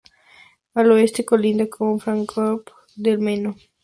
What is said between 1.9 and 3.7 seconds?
Fráncfort del Meno.